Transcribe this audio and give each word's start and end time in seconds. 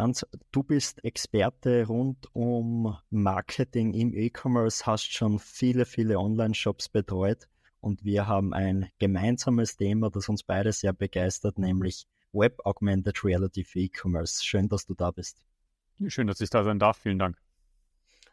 Franz, 0.00 0.26
du 0.50 0.62
bist 0.62 1.04
Experte 1.04 1.86
rund 1.86 2.34
um 2.34 2.96
Marketing 3.10 3.92
im 3.92 4.14
E-Commerce, 4.14 4.86
hast 4.86 5.12
schon 5.12 5.38
viele, 5.38 5.84
viele 5.84 6.18
Online-Shops 6.18 6.88
betreut 6.88 7.50
und 7.82 8.02
wir 8.02 8.26
haben 8.26 8.54
ein 8.54 8.88
gemeinsames 8.98 9.76
Thema, 9.76 10.08
das 10.08 10.30
uns 10.30 10.42
beide 10.42 10.72
sehr 10.72 10.94
begeistert, 10.94 11.58
nämlich 11.58 12.06
Web 12.32 12.60
Augmented 12.64 13.22
Reality 13.22 13.62
für 13.62 13.80
E-Commerce. 13.80 14.42
Schön, 14.42 14.70
dass 14.70 14.86
du 14.86 14.94
da 14.94 15.10
bist. 15.10 15.42
Schön, 16.06 16.28
dass 16.28 16.40
ich 16.40 16.48
da 16.48 16.64
sein 16.64 16.78
darf. 16.78 16.96
Vielen 16.96 17.18
Dank. 17.18 17.36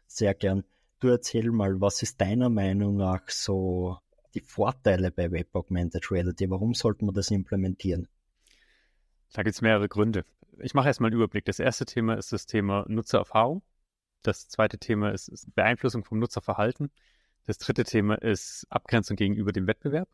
Sehr 0.06 0.32
gern. 0.32 0.64
Du 1.00 1.08
erzähl 1.08 1.50
mal, 1.50 1.82
was 1.82 2.00
ist 2.00 2.18
deiner 2.18 2.48
Meinung 2.48 2.96
nach 2.96 3.28
so 3.28 3.98
die 4.32 4.40
Vorteile 4.40 5.10
bei 5.10 5.30
Web 5.30 5.54
Augmented 5.54 6.10
Reality? 6.10 6.48
Warum 6.48 6.72
sollte 6.72 7.04
man 7.04 7.14
das 7.14 7.30
implementieren? 7.30 8.08
Da 9.34 9.42
gibt 9.42 9.54
es 9.54 9.60
mehrere 9.60 9.90
Gründe. 9.90 10.24
Ich 10.60 10.74
mache 10.74 10.88
erstmal 10.88 11.08
einen 11.08 11.16
Überblick. 11.16 11.44
Das 11.44 11.58
erste 11.58 11.84
Thema 11.84 12.14
ist 12.14 12.32
das 12.32 12.46
Thema 12.46 12.84
Nutzererfahrung. 12.88 13.62
Das 14.22 14.48
zweite 14.48 14.78
Thema 14.78 15.12
ist, 15.12 15.28
ist 15.28 15.54
Beeinflussung 15.54 16.04
vom 16.04 16.18
Nutzerverhalten. 16.18 16.90
Das 17.44 17.58
dritte 17.58 17.84
Thema 17.84 18.16
ist 18.16 18.66
Abgrenzung 18.68 19.16
gegenüber 19.16 19.52
dem 19.52 19.66
Wettbewerb. 19.66 20.08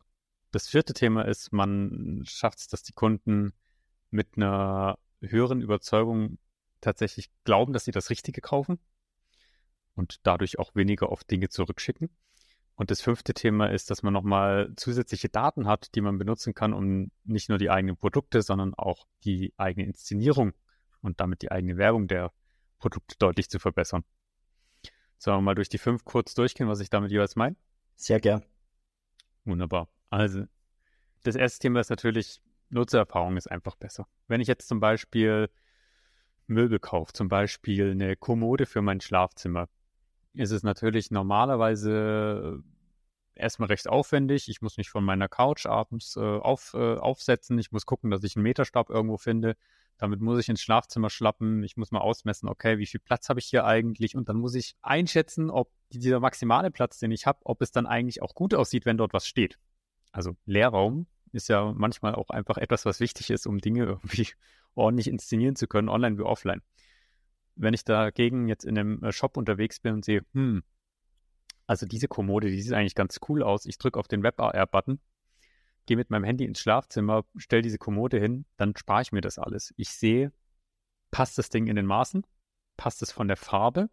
Das 0.51 0.69
vierte 0.69 0.93
Thema 0.93 1.23
ist, 1.23 1.51
man 1.51 2.23
schafft 2.25 2.59
es, 2.59 2.67
dass 2.67 2.83
die 2.83 2.93
Kunden 2.93 3.53
mit 4.09 4.37
einer 4.37 4.97
höheren 5.21 5.61
Überzeugung 5.61 6.37
tatsächlich 6.81 7.29
glauben, 7.43 7.73
dass 7.73 7.85
sie 7.85 7.91
das 7.91 8.09
Richtige 8.09 8.41
kaufen 8.41 8.79
und 9.95 10.19
dadurch 10.23 10.59
auch 10.59 10.75
weniger 10.75 11.11
oft 11.11 11.29
Dinge 11.29 11.49
zurückschicken. 11.49 12.09
Und 12.75 12.91
das 12.91 13.01
fünfte 13.01 13.33
Thema 13.33 13.67
ist, 13.67 13.89
dass 13.89 14.03
man 14.03 14.13
nochmal 14.13 14.73
zusätzliche 14.75 15.29
Daten 15.29 15.65
hat, 15.65 15.95
die 15.95 16.01
man 16.01 16.17
benutzen 16.17 16.53
kann, 16.53 16.73
um 16.73 17.09
nicht 17.23 17.47
nur 17.47 17.57
die 17.57 17.69
eigenen 17.69 17.95
Produkte, 17.95 18.41
sondern 18.41 18.73
auch 18.73 19.07
die 19.23 19.53
eigene 19.57 19.85
Inszenierung 19.87 20.53
und 21.01 21.21
damit 21.21 21.41
die 21.41 21.51
eigene 21.51 21.77
Werbung 21.77 22.07
der 22.07 22.33
Produkte 22.79 23.15
deutlich 23.17 23.49
zu 23.49 23.59
verbessern. 23.59 24.03
Sollen 25.17 25.37
wir 25.37 25.41
mal 25.41 25.55
durch 25.55 25.69
die 25.69 25.77
fünf 25.77 26.03
kurz 26.03 26.33
durchgehen, 26.33 26.67
was 26.67 26.81
ich 26.81 26.89
damit 26.89 27.11
jeweils 27.11 27.37
meine? 27.37 27.55
Sehr 27.95 28.19
gern. 28.19 28.43
Wunderbar. 29.45 29.87
Also, 30.09 30.43
das 31.23 31.35
erste 31.35 31.59
Thema 31.59 31.79
ist 31.79 31.89
natürlich, 31.89 32.41
Nutzererfahrung 32.69 33.37
ist 33.37 33.49
einfach 33.49 33.75
besser. 33.75 34.07
Wenn 34.27 34.41
ich 34.41 34.47
jetzt 34.47 34.67
zum 34.67 34.81
Beispiel 34.81 35.49
Möbel 36.47 36.79
kaufe, 36.79 37.13
zum 37.13 37.29
Beispiel 37.29 37.91
eine 37.91 38.15
Kommode 38.17 38.65
für 38.65 38.81
mein 38.81 38.99
Schlafzimmer, 38.99 39.69
ist 40.35 40.51
es 40.51 40.63
natürlich 40.63 41.11
normalerweise 41.11 42.61
äh, 43.35 43.39
erstmal 43.41 43.67
recht 43.67 43.87
aufwendig. 43.87 44.49
Ich 44.49 44.61
muss 44.61 44.77
mich 44.77 44.89
von 44.89 45.03
meiner 45.03 45.27
Couch 45.27 45.65
abends 45.65 46.15
äh, 46.15 46.19
auf, 46.19 46.73
äh, 46.73 46.95
aufsetzen. 46.95 47.59
Ich 47.59 47.71
muss 47.71 47.85
gucken, 47.85 48.11
dass 48.11 48.23
ich 48.23 48.35
einen 48.35 48.43
Meterstab 48.43 48.89
irgendwo 48.89 49.17
finde. 49.17 49.55
Damit 49.97 50.19
muss 50.19 50.39
ich 50.39 50.49
ins 50.49 50.61
Schlafzimmer 50.61 51.09
schlappen. 51.09 51.63
Ich 51.63 51.77
muss 51.77 51.91
mal 51.91 51.99
ausmessen, 51.99 52.49
okay, 52.49 52.77
wie 52.77 52.85
viel 52.85 52.99
Platz 52.99 53.29
habe 53.29 53.39
ich 53.39 53.45
hier 53.45 53.65
eigentlich? 53.65 54.15
Und 54.15 54.27
dann 54.29 54.37
muss 54.37 54.55
ich 54.55 54.75
einschätzen, 54.81 55.49
ob 55.49 55.71
dieser 55.89 56.19
maximale 56.19 56.71
Platz, 56.71 56.99
den 56.99 57.11
ich 57.11 57.25
habe, 57.25 57.39
ob 57.43 57.61
es 57.61 57.71
dann 57.71 57.85
eigentlich 57.85 58.21
auch 58.21 58.35
gut 58.35 58.53
aussieht, 58.53 58.85
wenn 58.85 58.97
dort 58.97 59.13
was 59.13 59.27
steht. 59.27 59.57
Also 60.11 60.35
Leerraum 60.45 61.07
ist 61.31 61.49
ja 61.49 61.73
manchmal 61.75 62.15
auch 62.15 62.29
einfach 62.29 62.57
etwas, 62.57 62.85
was 62.85 62.99
wichtig 62.99 63.29
ist, 63.29 63.47
um 63.47 63.59
Dinge 63.59 63.83
irgendwie 63.85 64.27
ordentlich 64.73 65.07
inszenieren 65.07 65.55
zu 65.55 65.67
können, 65.67 65.89
online 65.89 66.17
wie 66.17 66.23
offline. 66.23 66.61
Wenn 67.55 67.73
ich 67.73 67.83
dagegen 67.83 68.47
jetzt 68.47 68.65
in 68.65 68.77
einem 68.77 69.03
äh, 69.03 69.11
Shop 69.11 69.37
unterwegs 69.37 69.79
bin 69.79 69.93
und 69.93 70.05
sehe, 70.05 70.25
hm, 70.33 70.63
also 71.67 71.85
diese 71.85 72.07
Kommode, 72.07 72.49
die 72.49 72.61
sieht 72.61 72.73
eigentlich 72.73 72.95
ganz 72.95 73.19
cool 73.27 73.41
aus. 73.41 73.65
Ich 73.65 73.77
drücke 73.77 73.99
auf 73.99 74.07
den 74.07 74.23
Web-AR-Button, 74.23 74.99
gehe 75.85 75.97
mit 75.97 76.09
meinem 76.09 76.23
Handy 76.23 76.45
ins 76.45 76.59
Schlafzimmer, 76.59 77.25
stelle 77.37 77.61
diese 77.61 77.77
Kommode 77.77 78.19
hin, 78.19 78.45
dann 78.57 78.75
spare 78.75 79.01
ich 79.01 79.11
mir 79.11 79.21
das 79.21 79.39
alles. 79.39 79.73
Ich 79.77 79.89
sehe, 79.89 80.31
passt 81.11 81.37
das 81.37 81.49
Ding 81.49 81.67
in 81.67 81.75
den 81.75 81.85
Maßen? 81.85 82.25
Passt 82.77 83.01
es 83.01 83.11
von 83.11 83.27
der 83.27 83.37
Farbe? 83.37 83.89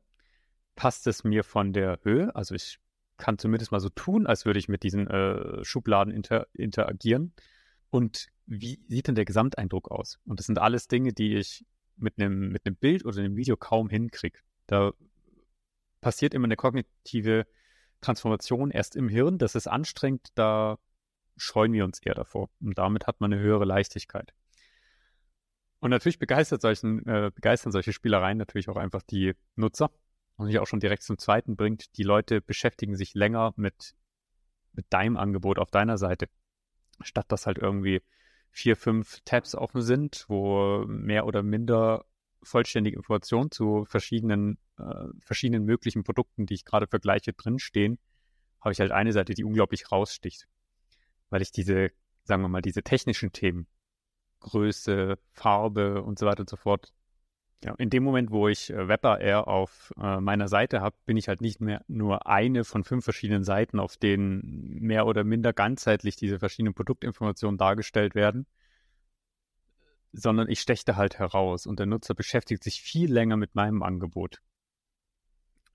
Passt 0.74 1.06
es 1.06 1.24
mir 1.24 1.44
von 1.44 1.72
der 1.72 2.00
Höhe? 2.02 2.34
Also 2.34 2.54
ich 2.54 2.78
kann 3.16 3.38
zumindest 3.38 3.72
mal 3.72 3.80
so 3.80 3.88
tun, 3.88 4.26
als 4.26 4.44
würde 4.44 4.58
ich 4.58 4.68
mit 4.68 4.82
diesen 4.82 5.06
äh, 5.06 5.64
Schubladen 5.64 6.12
inter 6.12 6.46
interagieren. 6.54 7.34
Und 7.90 8.28
wie 8.46 8.82
sieht 8.88 9.06
denn 9.06 9.14
der 9.14 9.24
Gesamteindruck 9.24 9.90
aus? 9.90 10.18
Und 10.24 10.40
das 10.40 10.46
sind 10.46 10.58
alles 10.58 10.88
Dinge, 10.88 11.12
die 11.12 11.36
ich 11.36 11.64
mit 12.02 12.18
einem, 12.18 12.50
mit 12.50 12.66
einem 12.66 12.76
Bild 12.76 13.04
oder 13.04 13.18
einem 13.18 13.36
Video 13.36 13.56
kaum 13.56 13.88
hinkriege. 13.88 14.38
Da 14.66 14.92
passiert 16.00 16.34
immer 16.34 16.44
eine 16.44 16.56
kognitive 16.56 17.46
Transformation 18.00 18.70
erst 18.70 18.96
im 18.96 19.08
Hirn. 19.08 19.38
Das 19.38 19.54
ist 19.54 19.66
anstrengend, 19.66 20.28
da 20.34 20.78
scheuen 21.36 21.72
wir 21.72 21.84
uns 21.84 22.00
eher 22.00 22.14
davor. 22.14 22.50
Und 22.60 22.76
damit 22.76 23.06
hat 23.06 23.20
man 23.20 23.32
eine 23.32 23.42
höhere 23.42 23.64
Leichtigkeit. 23.64 24.34
Und 25.80 25.90
natürlich 25.90 26.18
begeistert 26.18 26.60
solchen, 26.60 27.06
äh, 27.06 27.30
begeistern 27.34 27.72
solche 27.72 27.92
Spielereien 27.92 28.38
natürlich 28.38 28.68
auch 28.68 28.76
einfach 28.76 29.02
die 29.02 29.34
Nutzer. 29.56 29.90
Und 30.36 30.46
mich 30.46 30.58
auch 30.58 30.66
schon 30.66 30.80
direkt 30.80 31.02
zum 31.02 31.18
zweiten 31.18 31.56
bringt, 31.56 31.96
die 31.96 32.04
Leute 32.04 32.40
beschäftigen 32.40 32.96
sich 32.96 33.14
länger 33.14 33.52
mit, 33.56 33.94
mit 34.72 34.86
deinem 34.90 35.16
Angebot 35.16 35.58
auf 35.58 35.70
deiner 35.70 35.98
Seite. 35.98 36.28
Statt 37.00 37.26
dass 37.28 37.46
halt 37.46 37.58
irgendwie 37.58 38.00
vier, 38.52 38.76
fünf 38.76 39.20
Tabs 39.24 39.54
offen 39.54 39.82
sind, 39.82 40.26
wo 40.28 40.84
mehr 40.86 41.26
oder 41.26 41.42
minder 41.42 42.04
vollständige 42.42 42.96
Informationen 42.96 43.50
zu 43.50 43.84
verschiedenen, 43.86 44.58
äh, 44.78 45.06
verschiedenen 45.20 45.64
möglichen 45.64 46.04
Produkten, 46.04 46.46
die 46.46 46.54
ich 46.54 46.64
gerade 46.64 46.86
vergleiche, 46.86 47.32
drinstehen, 47.32 47.98
habe 48.60 48.72
ich 48.72 48.80
halt 48.80 48.92
eine 48.92 49.12
Seite, 49.12 49.34
die 49.34 49.44
unglaublich 49.44 49.90
raussticht. 49.90 50.46
Weil 51.30 51.42
ich 51.42 51.50
diese, 51.50 51.90
sagen 52.24 52.42
wir 52.42 52.48
mal, 52.48 52.62
diese 52.62 52.82
technischen 52.82 53.32
Themen, 53.32 53.66
Größe, 54.40 55.18
Farbe 55.32 56.02
und 56.02 56.18
so 56.18 56.26
weiter 56.26 56.40
und 56.40 56.50
so 56.50 56.56
fort, 56.56 56.92
ja, 57.64 57.74
in 57.78 57.90
dem 57.90 58.02
Moment, 58.02 58.30
wo 58.30 58.48
ich 58.48 58.70
äh, 58.70 58.88
WebAR 58.88 59.46
auf 59.46 59.92
äh, 60.00 60.20
meiner 60.20 60.48
Seite 60.48 60.80
habe, 60.80 60.96
bin 61.06 61.16
ich 61.16 61.28
halt 61.28 61.40
nicht 61.40 61.60
mehr 61.60 61.84
nur 61.86 62.26
eine 62.26 62.64
von 62.64 62.82
fünf 62.82 63.04
verschiedenen 63.04 63.44
Seiten, 63.44 63.78
auf 63.78 63.96
denen 63.96 64.80
mehr 64.80 65.06
oder 65.06 65.22
minder 65.22 65.52
ganzheitlich 65.52 66.16
diese 66.16 66.38
verschiedenen 66.40 66.74
Produktinformationen 66.74 67.58
dargestellt 67.58 68.14
werden, 68.14 68.46
sondern 70.12 70.48
ich 70.48 70.60
steche 70.60 70.84
da 70.84 70.96
halt 70.96 71.18
heraus 71.18 71.66
und 71.66 71.78
der 71.78 71.86
Nutzer 71.86 72.14
beschäftigt 72.14 72.64
sich 72.64 72.82
viel 72.82 73.12
länger 73.12 73.36
mit 73.36 73.54
meinem 73.54 73.82
Angebot. 73.82 74.42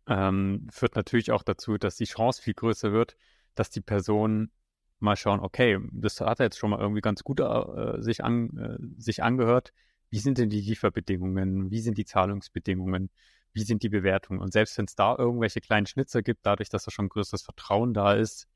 Ähm, 0.07 0.67
führt 0.71 0.95
natürlich 0.95 1.31
auch 1.31 1.43
dazu, 1.43 1.77
dass 1.77 1.95
die 1.95 2.05
Chance 2.05 2.41
viel 2.41 2.53
größer 2.53 2.91
wird, 2.91 3.15
dass 3.55 3.69
die 3.69 3.81
Person 3.81 4.51
mal 4.99 5.15
schauen, 5.15 5.39
okay, 5.39 5.79
das 5.91 6.19
hat 6.19 6.39
er 6.39 6.47
jetzt 6.47 6.57
schon 6.57 6.71
mal 6.71 6.79
irgendwie 6.79 7.01
ganz 7.01 7.23
gut 7.23 7.39
äh, 7.39 8.01
sich, 8.01 8.23
an, 8.23 8.57
äh, 8.57 9.01
sich 9.01 9.23
angehört 9.23 9.73
wie 10.09 10.19
sind 10.19 10.37
denn 10.37 10.49
die 10.49 10.61
Lieferbedingungen, 10.61 11.71
wie 11.71 11.81
sind 11.81 11.97
die 11.97 12.05
Zahlungsbedingungen, 12.05 13.09
wie 13.53 13.63
sind 13.63 13.83
die 13.83 13.89
Bewertungen. 13.89 14.39
Und 14.39 14.53
selbst 14.53 14.77
wenn 14.77 14.85
es 14.85 14.95
da 14.95 15.15
irgendwelche 15.17 15.61
kleinen 15.61 15.85
Schnitzer 15.85 16.21
gibt, 16.21 16.45
dadurch, 16.45 16.69
dass 16.69 16.85
da 16.85 16.91
schon 16.91 17.09
größeres 17.09 17.41
Vertrauen 17.41 17.93
da 17.93 18.13
ist, 18.13 18.47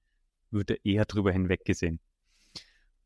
würde 0.51 0.77
eher 0.83 1.05
drüber 1.05 1.31
hinweggesehen. 1.31 1.99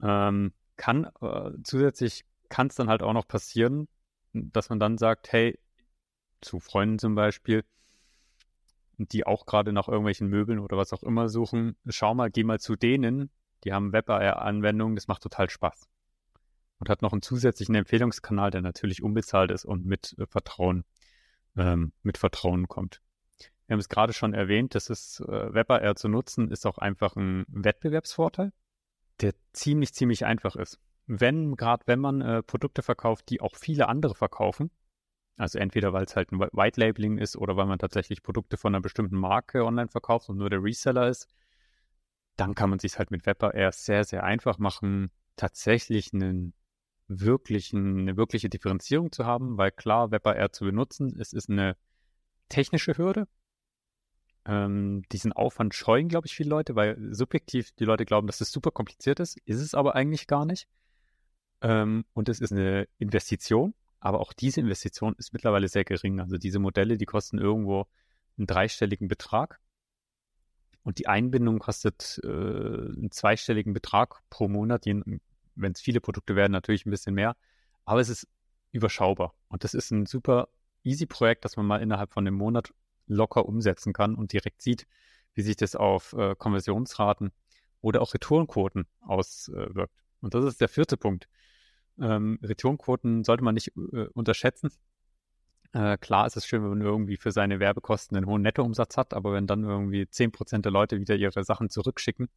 Ähm, 0.01 0.53
kann 0.77 1.05
äh, 1.21 1.51
zusätzlich 1.63 2.25
kann 2.49 2.67
es 2.67 2.75
dann 2.75 2.89
halt 2.89 3.01
auch 3.01 3.13
noch 3.13 3.27
passieren, 3.27 3.87
dass 4.33 4.69
man 4.69 4.79
dann 4.79 4.97
sagt, 4.97 5.31
hey, 5.31 5.57
zu 6.41 6.59
Freunden 6.59 6.99
zum 6.99 7.15
Beispiel, 7.15 7.63
die 8.97 9.25
auch 9.25 9.45
gerade 9.45 9.73
nach 9.73 9.87
irgendwelchen 9.87 10.27
Möbeln 10.27 10.59
oder 10.59 10.77
was 10.77 10.93
auch 10.93 11.03
immer 11.03 11.29
suchen, 11.29 11.75
schau 11.87 12.13
mal, 12.13 12.29
geh 12.29 12.43
mal 12.43 12.59
zu 12.59 12.75
denen, 12.75 13.31
die 13.63 13.73
haben 13.73 13.93
Web-AR-Anwendungen, 13.93 14.95
das 14.95 15.07
macht 15.07 15.23
total 15.23 15.49
Spaß 15.49 15.87
und 16.79 16.89
hat 16.89 17.01
noch 17.01 17.13
einen 17.13 17.21
zusätzlichen 17.21 17.75
Empfehlungskanal, 17.75 18.51
der 18.51 18.61
natürlich 18.61 19.01
unbezahlt 19.03 19.51
ist 19.51 19.65
und 19.65 19.85
mit 19.85 20.15
äh, 20.17 20.25
Vertrauen, 20.27 20.85
ähm, 21.55 21.93
mit 22.03 22.17
Vertrauen 22.17 22.67
kommt. 22.67 23.01
Wir 23.67 23.73
haben 23.73 23.79
es 23.79 23.89
gerade 23.89 24.13
schon 24.13 24.33
erwähnt, 24.33 24.75
dass 24.75 24.89
es 24.89 25.19
äh, 25.21 25.53
WebAR 25.53 25.95
zu 25.95 26.07
nutzen, 26.07 26.51
ist 26.51 26.65
auch 26.65 26.77
einfach 26.77 27.15
ein 27.15 27.45
Wettbewerbsvorteil, 27.47 28.51
der 29.21 29.33
ziemlich, 29.53 29.93
ziemlich 29.93 30.25
einfach 30.25 30.55
ist. 30.55 30.79
Wenn, 31.07 31.55
gerade 31.55 31.83
wenn 31.87 31.99
man 31.99 32.21
äh, 32.21 32.43
Produkte 32.43 32.81
verkauft, 32.81 33.29
die 33.29 33.41
auch 33.41 33.55
viele 33.55 33.87
andere 33.87 34.15
verkaufen, 34.15 34.69
also 35.37 35.59
entweder 35.59 35.93
weil 35.93 36.05
es 36.05 36.15
halt 36.15 36.31
ein 36.31 36.39
White 36.39 36.79
Labeling 36.79 37.17
ist 37.17 37.35
oder 37.35 37.57
weil 37.57 37.65
man 37.65 37.79
tatsächlich 37.79 38.23
Produkte 38.23 38.57
von 38.57 38.73
einer 38.73 38.81
bestimmten 38.81 39.17
Marke 39.17 39.65
online 39.65 39.89
verkauft 39.89 40.29
und 40.29 40.37
nur 40.37 40.49
der 40.49 40.63
Reseller 40.63 41.09
ist, 41.09 41.27
dann 42.37 42.55
kann 42.55 42.69
man 42.69 42.79
sich 42.79 42.97
halt 42.97 43.11
mit 43.11 43.25
WebAR 43.25 43.71
sehr, 43.71 44.03
sehr 44.03 44.23
einfach 44.23 44.59
machen, 44.59 45.11
tatsächlich 45.35 46.13
einen 46.13 46.53
wirklichen, 47.07 47.99
eine 47.99 48.17
wirkliche 48.17 48.49
Differenzierung 48.49 49.11
zu 49.11 49.25
haben, 49.25 49.57
weil 49.57 49.71
klar, 49.71 50.11
WebAR 50.11 50.51
zu 50.51 50.65
benutzen, 50.65 51.15
es 51.19 51.33
ist 51.33 51.49
eine 51.49 51.75
technische 52.49 52.97
Hürde. 52.97 53.27
Ähm, 54.45 55.03
diesen 55.11 55.33
Aufwand 55.33 55.73
scheuen, 55.73 56.07
glaube 56.07 56.27
ich, 56.27 56.35
viele 56.35 56.49
Leute, 56.49 56.75
weil 56.75 56.97
subjektiv 57.13 57.71
die 57.73 57.85
Leute 57.85 58.05
glauben, 58.05 58.27
dass 58.27 58.41
es 58.41 58.51
super 58.51 58.71
kompliziert 58.71 59.19
ist, 59.19 59.37
ist 59.45 59.61
es 59.61 59.73
aber 59.73 59.95
eigentlich 59.95 60.27
gar 60.27 60.45
nicht. 60.45 60.67
Ähm, 61.61 62.05
und 62.13 62.29
es 62.29 62.39
ist 62.39 62.51
eine 62.51 62.87
Investition, 62.99 63.73
aber 63.99 64.19
auch 64.19 64.33
diese 64.33 64.61
Investition 64.61 65.15
ist 65.17 65.33
mittlerweile 65.33 65.67
sehr 65.67 65.83
gering. 65.83 66.19
Also 66.19 66.37
diese 66.37 66.59
Modelle, 66.59 66.97
die 66.97 67.05
kosten 67.05 67.39
irgendwo 67.39 67.87
einen 68.37 68.47
dreistelligen 68.47 69.07
Betrag. 69.07 69.59
Und 70.83 70.99
die 70.99 71.07
Einbindung 71.07 71.57
kostet 71.57 72.21
äh, 72.23 72.27
einen 72.27 73.09
zweistelligen 73.09 73.73
Betrag 73.73 74.21
pro 74.29 74.47
Monat, 74.47 74.85
je, 74.85 75.01
wenn 75.55 75.71
es 75.71 75.81
viele 75.81 76.01
Produkte 76.01 76.35
werden, 76.35 76.51
natürlich 76.51 76.85
ein 76.85 76.91
bisschen 76.91 77.15
mehr. 77.15 77.35
Aber 77.85 77.99
es 77.99 78.09
ist 78.09 78.27
überschaubar. 78.71 79.33
Und 79.47 79.63
das 79.63 79.73
ist 79.73 79.91
ein 79.91 80.05
super 80.05 80.49
easy 80.83 81.05
Projekt, 81.05 81.45
das 81.45 81.57
man 81.57 81.65
mal 81.65 81.81
innerhalb 81.81 82.11
von 82.11 82.27
einem 82.27 82.37
Monat 82.37 82.73
locker 83.07 83.45
umsetzen 83.45 83.93
kann 83.93 84.15
und 84.15 84.33
direkt 84.33 84.61
sieht, 84.61 84.87
wie 85.33 85.41
sich 85.41 85.55
das 85.55 85.75
auf 85.75 86.13
äh, 86.13 86.35
Konversionsraten 86.35 87.31
oder 87.81 88.01
auch 88.01 88.13
Retourenquoten 88.13 88.87
auswirkt. 89.01 89.93
Und 90.21 90.33
das 90.33 90.45
ist 90.45 90.61
der 90.61 90.69
vierte 90.69 90.97
Punkt. 90.97 91.27
Ähm, 91.99 92.39
Retourenquoten 92.41 93.23
sollte 93.23 93.43
man 93.43 93.53
nicht 93.53 93.73
äh, 93.77 94.07
unterschätzen. 94.13 94.71
Äh, 95.73 95.97
klar 95.97 96.25
ist 96.25 96.37
es 96.37 96.47
schön, 96.47 96.63
wenn 96.63 96.69
man 96.69 96.81
irgendwie 96.81 97.17
für 97.17 97.31
seine 97.31 97.59
Werbekosten 97.59 98.17
einen 98.17 98.25
hohen 98.25 98.41
Nettoumsatz 98.41 98.97
hat, 98.97 99.13
aber 99.13 99.33
wenn 99.33 99.45
dann 99.45 99.63
irgendwie 99.63 100.03
10% 100.03 100.61
der 100.61 100.71
Leute 100.71 100.99
wieder 100.99 101.15
ihre 101.15 101.43
Sachen 101.43 101.69
zurückschicken, 101.69 102.29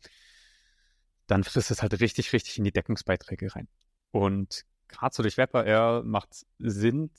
dann 1.28 1.44
frisst 1.44 1.70
es 1.70 1.82
halt 1.82 2.00
richtig, 2.00 2.32
richtig 2.32 2.58
in 2.58 2.64
die 2.64 2.72
Deckungsbeiträge 2.72 3.54
rein. 3.54 3.68
Und 4.10 4.64
gerade 4.88 5.14
so 5.14 5.22
durch 5.22 5.36
WebAR 5.36 6.02
macht 6.02 6.46
Sinn, 6.58 7.10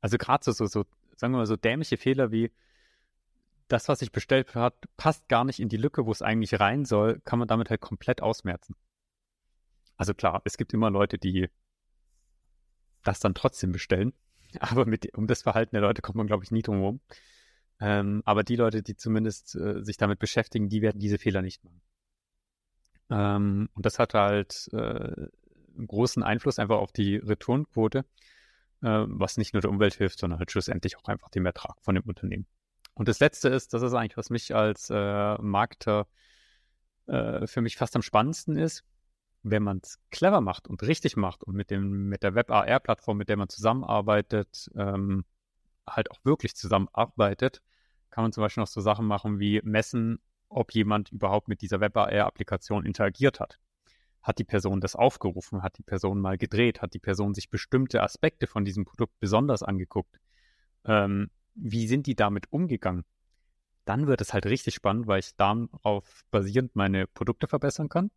also 0.00 0.18
gerade 0.18 0.42
so, 0.42 0.52
so, 0.52 0.66
so, 0.66 0.84
sagen 1.16 1.32
wir 1.32 1.38
mal, 1.38 1.46
so 1.46 1.56
dämliche 1.56 1.98
Fehler 1.98 2.32
wie 2.32 2.50
das, 3.68 3.88
was 3.88 4.00
sich 4.00 4.10
bestellt 4.10 4.54
hat, 4.54 4.74
passt 4.96 5.28
gar 5.28 5.44
nicht 5.44 5.60
in 5.60 5.68
die 5.68 5.76
Lücke, 5.76 6.06
wo 6.06 6.10
es 6.10 6.22
eigentlich 6.22 6.58
rein 6.58 6.84
soll, 6.84 7.20
kann 7.24 7.38
man 7.38 7.46
damit 7.46 7.70
halt 7.70 7.80
komplett 7.80 8.22
ausmerzen. 8.22 8.74
Also 9.96 10.14
klar, 10.14 10.40
es 10.44 10.56
gibt 10.56 10.72
immer 10.72 10.90
Leute, 10.90 11.18
die 11.18 11.48
das 13.04 13.20
dann 13.20 13.34
trotzdem 13.34 13.70
bestellen. 13.70 14.14
Aber 14.58 14.86
mit, 14.86 15.16
um 15.16 15.26
das 15.26 15.42
Verhalten 15.42 15.74
der 15.74 15.82
Leute 15.82 16.02
kommt 16.02 16.16
man, 16.16 16.26
glaube 16.26 16.42
ich, 16.42 16.50
nie 16.50 16.62
drum 16.62 16.78
herum. 16.78 17.00
Ähm, 17.82 18.20
aber 18.26 18.42
die 18.42 18.56
Leute, 18.56 18.82
die 18.82 18.94
zumindest 18.94 19.54
äh, 19.54 19.82
sich 19.82 19.96
damit 19.96 20.18
beschäftigen, 20.18 20.68
die 20.68 20.82
werden 20.82 20.98
diese 20.98 21.16
Fehler 21.16 21.40
nicht 21.40 21.64
machen. 21.64 21.80
Ähm, 23.10 23.68
und 23.74 23.86
das 23.86 23.98
hat 23.98 24.14
halt 24.14 24.68
äh, 24.72 24.76
einen 24.76 25.86
großen 25.86 26.22
Einfluss 26.22 26.58
einfach 26.58 26.78
auf 26.78 26.92
die 26.92 27.16
Returnquote, 27.16 28.04
äh, 28.82 29.04
was 29.06 29.36
nicht 29.36 29.52
nur 29.52 29.60
der 29.60 29.70
Umwelt 29.70 29.94
hilft, 29.94 30.18
sondern 30.18 30.38
halt 30.38 30.50
schlussendlich 30.50 30.96
auch 30.96 31.04
einfach 31.04 31.30
dem 31.30 31.46
Ertrag 31.46 31.76
von 31.82 31.94
dem 31.94 32.04
Unternehmen. 32.04 32.46
Und 32.94 33.08
das 33.08 33.20
Letzte 33.20 33.48
ist, 33.48 33.72
das 33.74 33.82
ist 33.82 33.94
eigentlich, 33.94 34.16
was 34.16 34.30
mich 34.30 34.54
als 34.54 34.90
äh, 34.90 35.38
Marketer 35.38 36.06
äh, 37.06 37.46
für 37.46 37.60
mich 37.60 37.76
fast 37.76 37.96
am 37.96 38.02
spannendsten 38.02 38.56
ist, 38.56 38.84
wenn 39.42 39.62
man 39.62 39.80
es 39.82 39.98
clever 40.10 40.40
macht 40.40 40.68
und 40.68 40.82
richtig 40.82 41.16
macht 41.16 41.42
und 41.44 41.54
mit 41.54 41.70
dem 41.70 42.08
mit 42.08 42.22
der 42.22 42.34
Web 42.34 42.50
AR 42.50 42.80
Plattform, 42.80 43.16
mit 43.16 43.28
der 43.28 43.36
man 43.36 43.48
zusammenarbeitet, 43.48 44.70
ähm, 44.76 45.24
halt 45.86 46.10
auch 46.10 46.24
wirklich 46.24 46.54
zusammenarbeitet, 46.54 47.62
kann 48.10 48.24
man 48.24 48.32
zum 48.32 48.42
Beispiel 48.42 48.60
noch 48.60 48.68
so 48.68 48.80
Sachen 48.80 49.06
machen 49.06 49.38
wie 49.40 49.60
messen, 49.64 50.20
ob 50.50 50.74
jemand 50.74 51.10
überhaupt 51.10 51.48
mit 51.48 51.62
dieser 51.62 51.80
Web 51.80 51.96
AR 51.96 52.26
Applikation 52.26 52.84
interagiert 52.84 53.40
hat. 53.40 53.58
Hat 54.20 54.38
die 54.38 54.44
Person 54.44 54.80
das 54.80 54.94
aufgerufen? 54.94 55.62
Hat 55.62 55.78
die 55.78 55.82
Person 55.82 56.20
mal 56.20 56.36
gedreht? 56.36 56.82
Hat 56.82 56.92
die 56.92 56.98
Person 56.98 57.32
sich 57.32 57.48
bestimmte 57.48 58.02
Aspekte 58.02 58.46
von 58.46 58.66
diesem 58.66 58.84
Produkt 58.84 59.18
besonders 59.18 59.62
angeguckt? 59.62 60.20
Ähm, 60.84 61.30
wie 61.54 61.86
sind 61.86 62.06
die 62.06 62.14
damit 62.14 62.52
umgegangen? 62.52 63.04
Dann 63.86 64.06
wird 64.06 64.20
es 64.20 64.34
halt 64.34 64.44
richtig 64.44 64.74
spannend, 64.74 65.06
weil 65.06 65.20
ich 65.20 65.34
darauf 65.36 66.22
basierend 66.30 66.76
meine 66.76 67.06
Produkte 67.06 67.48
verbessern 67.48 67.88
kann 67.88 68.10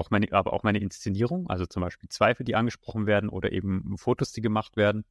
auch 0.00 0.10
meine, 0.10 0.32
aber 0.32 0.52
auch 0.52 0.62
meine 0.62 0.80
Inszenierung, 0.80 1.48
also 1.48 1.66
zum 1.66 1.82
Beispiel 1.82 2.08
Zweifel, 2.08 2.44
die 2.44 2.56
angesprochen 2.56 3.06
werden 3.06 3.28
oder 3.28 3.52
eben 3.52 3.96
Fotos, 3.98 4.32
die 4.32 4.40
gemacht 4.40 4.76
werden 4.76 5.04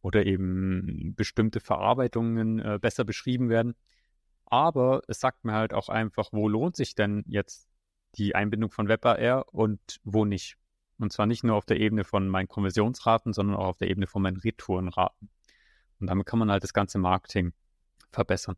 oder 0.00 0.24
eben 0.26 1.14
bestimmte 1.14 1.60
Verarbeitungen 1.60 2.58
äh, 2.58 2.78
besser 2.80 3.04
beschrieben 3.04 3.50
werden. 3.50 3.74
Aber 4.50 5.02
es 5.08 5.20
sagt 5.20 5.44
mir 5.44 5.52
halt 5.52 5.72
auch 5.72 5.88
einfach, 5.88 6.28
wo 6.32 6.48
lohnt 6.48 6.76
sich 6.76 6.94
denn 6.94 7.24
jetzt 7.26 7.68
die 8.16 8.34
Einbindung 8.34 8.70
von 8.70 8.88
WebAR 8.88 9.46
und 9.52 10.00
wo 10.04 10.24
nicht. 10.24 10.56
Und 10.98 11.12
zwar 11.12 11.26
nicht 11.26 11.44
nur 11.44 11.56
auf 11.56 11.64
der 11.64 11.80
Ebene 11.80 12.04
von 12.04 12.28
meinen 12.28 12.48
Konversionsraten, 12.48 13.32
sondern 13.32 13.56
auch 13.56 13.68
auf 13.68 13.78
der 13.78 13.88
Ebene 13.88 14.06
von 14.06 14.22
meinen 14.22 14.36
Retourenraten. 14.36 15.30
Und 16.00 16.06
damit 16.08 16.26
kann 16.26 16.38
man 16.38 16.50
halt 16.50 16.62
das 16.62 16.74
ganze 16.74 16.98
Marketing 16.98 17.52
verbessern. 18.10 18.56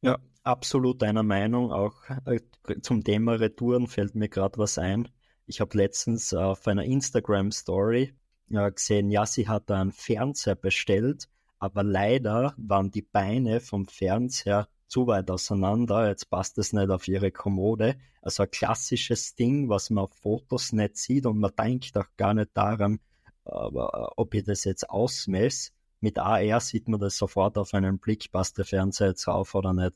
Ja, 0.00 0.18
absolut 0.42 1.02
deiner 1.02 1.22
Meinung. 1.22 1.72
Auch 1.72 1.94
äh, 2.26 2.40
zum 2.80 3.04
Thema 3.04 3.34
Retouren 3.34 3.88
fällt 3.88 4.14
mir 4.14 4.28
gerade 4.28 4.58
was 4.58 4.78
ein. 4.78 5.08
Ich 5.46 5.60
habe 5.60 5.76
letztens 5.76 6.32
auf 6.34 6.66
einer 6.66 6.84
Instagram-Story 6.84 8.14
äh, 8.50 8.72
gesehen, 8.72 9.10
ja, 9.10 9.26
sie 9.26 9.48
hat 9.48 9.70
einen 9.70 9.92
Fernseher 9.92 10.54
bestellt, 10.54 11.28
aber 11.62 11.84
leider 11.84 12.54
waren 12.56 12.90
die 12.90 13.02
Beine 13.02 13.60
vom 13.60 13.86
Fernseher 13.86 14.66
zu 14.88 15.06
weit 15.06 15.30
auseinander. 15.30 16.08
Jetzt 16.08 16.28
passt 16.28 16.58
es 16.58 16.72
nicht 16.72 16.90
auf 16.90 17.06
ihre 17.06 17.30
Kommode. 17.30 17.94
Also 18.20 18.42
ein 18.42 18.50
klassisches 18.50 19.36
Ding, 19.36 19.68
was 19.68 19.88
man 19.88 20.02
auf 20.02 20.12
Fotos 20.12 20.72
nicht 20.72 20.96
sieht 20.96 21.24
und 21.24 21.38
man 21.38 21.52
denkt 21.56 21.96
auch 21.96 22.08
gar 22.16 22.34
nicht 22.34 22.50
daran, 22.54 22.98
äh, 23.44 23.50
ob 23.52 24.34
ich 24.34 24.42
das 24.42 24.64
jetzt 24.64 24.90
ausmesse. 24.90 25.70
Mit 26.00 26.18
AR 26.18 26.58
sieht 26.58 26.88
man 26.88 26.98
das 26.98 27.16
sofort 27.16 27.56
auf 27.56 27.74
einen 27.74 28.00
Blick, 28.00 28.32
passt 28.32 28.58
der 28.58 28.64
Fernseher 28.64 29.10
jetzt 29.10 29.28
auf 29.28 29.54
oder 29.54 29.72
nicht. 29.72 29.94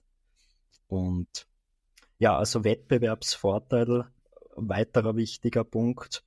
Und 0.87 1.49
ja, 2.21 2.39
also 2.39 2.63
Wettbewerbsvorteil, 2.63 4.05
weiterer 4.55 5.17
wichtiger 5.17 5.65
Punkt. 5.65 6.23